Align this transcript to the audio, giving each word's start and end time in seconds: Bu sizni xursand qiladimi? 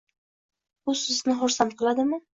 Bu 0.89 0.95
sizni 1.03 1.37
xursand 1.45 1.77
qiladimi? 1.83 2.25